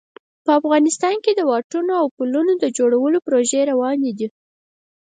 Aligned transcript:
افغانستان 0.59 1.15
کې 1.23 1.31
د 1.35 1.41
واټونو 1.49 1.91
او 2.01 2.07
پلونو 2.17 2.53
د 2.57 2.65
جوړولو 2.77 3.17
پروژې 3.25 3.61
روانې 3.71 4.11
دي 4.17 4.27